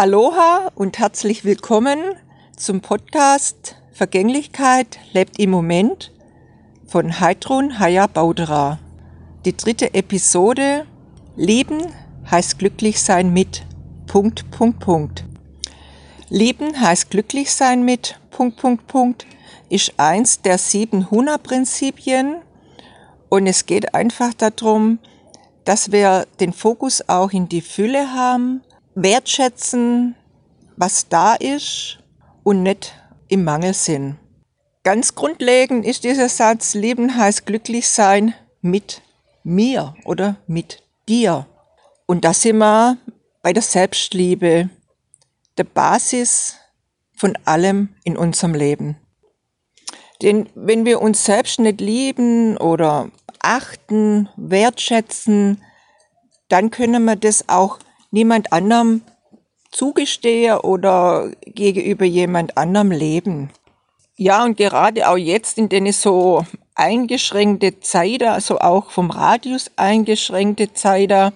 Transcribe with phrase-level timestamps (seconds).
[0.00, 1.98] Aloha und herzlich willkommen
[2.56, 6.12] zum Podcast Vergänglichkeit lebt im Moment
[6.86, 8.78] von Heidrun Haya Baudera.
[9.44, 10.86] Die dritte Episode
[11.34, 11.84] Leben
[12.30, 13.66] heißt glücklich sein mit
[14.06, 15.24] Punkt, Punkt, Punkt.
[16.28, 19.26] Leben heißt glücklich sein mit Punkt, Punkt, Punkt
[19.68, 22.36] ist eins der sieben Huna-Prinzipien
[23.30, 25.00] und es geht einfach darum,
[25.64, 28.62] dass wir den Fokus auch in die Fülle haben
[29.02, 30.16] wertschätzen,
[30.76, 31.98] was da ist
[32.42, 32.94] und nicht
[33.28, 34.16] im Mangel sind.
[34.82, 39.02] Ganz grundlegend ist dieser Satz, Leben heißt glücklich sein mit
[39.44, 41.46] mir oder mit dir.
[42.06, 42.96] Und da sind wir
[43.42, 44.70] bei der Selbstliebe,
[45.58, 46.56] der Basis
[47.14, 48.96] von allem in unserem Leben.
[50.22, 53.10] Denn wenn wir uns selbst nicht lieben oder
[53.40, 55.62] achten, wertschätzen,
[56.48, 57.78] dann können wir das auch
[58.10, 59.02] niemand anderem
[59.70, 63.50] zugestehe oder gegenüber jemand anderem leben.
[64.16, 70.72] Ja, und gerade auch jetzt in den so eingeschränkte Zeit, also auch vom Radius eingeschränkte
[70.72, 71.32] Zeit,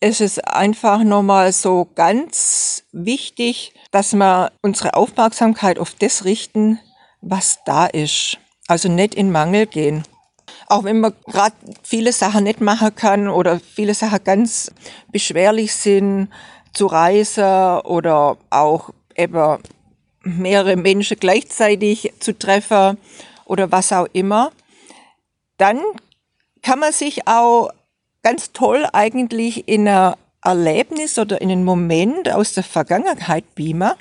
[0.00, 6.78] ist es einfach nochmal so ganz wichtig, dass wir unsere Aufmerksamkeit auf das richten,
[7.20, 8.38] was da ist.
[8.68, 10.04] Also nicht in Mangel gehen.
[10.68, 14.70] Auch wenn man gerade viele Sachen nicht machen kann oder viele Sachen ganz
[15.10, 16.28] beschwerlich sind
[16.74, 19.58] zu reisen oder auch eben
[20.22, 22.98] mehrere Menschen gleichzeitig zu treffen
[23.46, 24.52] oder was auch immer,
[25.56, 25.80] dann
[26.62, 27.70] kann man sich auch
[28.22, 33.92] ganz toll eigentlich in ein Erlebnis oder in einen Moment aus der Vergangenheit beamen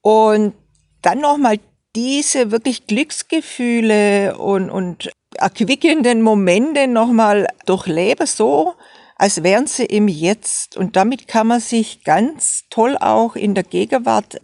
[0.00, 0.54] und
[1.02, 1.58] dann nochmal
[1.96, 8.74] diese wirklich Glücksgefühle und, und erquickenden Momente nochmal durchleben, so
[9.16, 10.76] als wären sie im Jetzt.
[10.76, 14.40] Und damit kann man sich ganz toll auch in der Gegenwart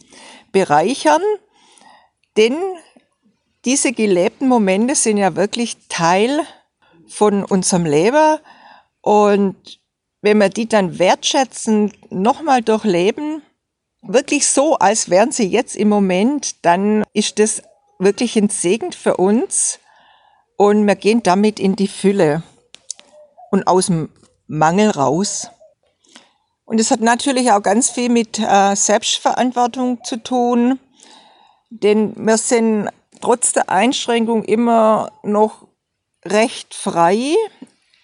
[0.53, 1.23] bereichern,
[2.37, 2.57] denn
[3.65, 6.41] diese gelebten Momente sind ja wirklich Teil
[7.09, 8.39] von unserem Leben
[9.03, 9.81] und
[10.23, 13.43] wenn wir die dann wertschätzen, nochmal durchleben,
[14.03, 17.63] wirklich so, als wären sie jetzt im Moment, dann ist das
[17.99, 19.79] wirklich ein Segen für uns
[20.57, 22.43] und wir gehen damit in die Fülle
[23.51, 24.11] und aus dem
[24.47, 25.49] Mangel raus.
[26.65, 30.79] Und es hat natürlich auch ganz viel mit äh, Selbstverantwortung zu tun,
[31.71, 32.89] denn wir sind
[33.21, 35.67] trotz der Einschränkung immer noch
[36.25, 37.35] recht frei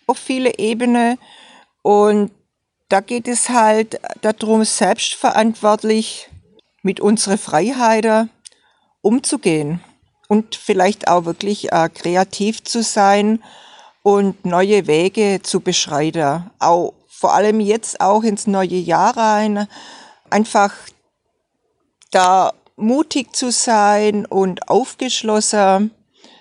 [0.06, 1.18] auf viele Ebenen.
[1.82, 2.30] Und
[2.88, 6.28] da geht es halt darum, selbstverantwortlich
[6.82, 8.30] mit unseren Freiheiten
[9.00, 9.80] umzugehen
[10.28, 13.42] und vielleicht auch wirklich äh, kreativ zu sein
[14.02, 16.50] und neue Wege zu beschreiten.
[16.58, 19.68] Auch vor allem jetzt auch ins neue Jahr rein,
[20.30, 20.72] einfach
[22.10, 25.91] da mutig zu sein und aufgeschlossen,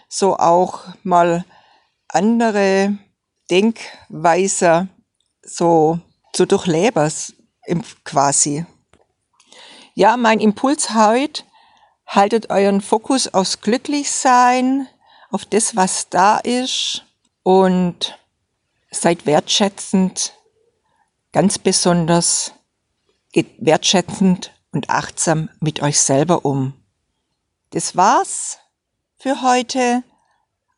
[0.10, 1.46] so auch mal
[2.08, 2.98] andere
[3.50, 4.90] Denkweise
[5.42, 6.00] so
[6.36, 7.12] zu durchleben,
[8.04, 8.66] quasi.
[9.94, 11.44] Ja, mein Impuls heute
[12.08, 14.88] Haltet euren Fokus aufs Glücklichsein,
[15.32, 17.04] auf das, was da ist
[17.44, 18.18] und
[18.92, 20.34] seid wertschätzend,
[21.34, 22.54] ganz besonders
[23.32, 26.74] geht wertschätzend und achtsam mit euch selber um.
[27.72, 28.60] Das war's
[29.18, 30.04] für heute.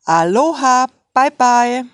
[0.04, 1.88] Aloha, bye bye.